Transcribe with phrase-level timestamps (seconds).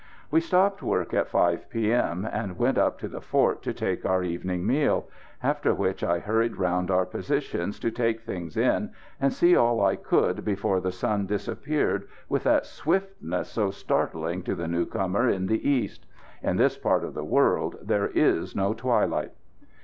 [0.31, 4.23] We stopped work at 5 P.M., and went up to the fort to take our
[4.23, 5.07] evening meal,
[5.43, 9.95] after which I hurried round our positions to take things in, and see all I
[9.95, 15.69] could before the sun disappeared with that swiftness so startling to the newcomer in the
[15.69, 16.07] East.
[16.41, 19.33] In this part of the world there is no twilight.